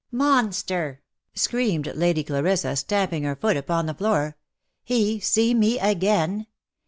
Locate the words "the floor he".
3.85-5.19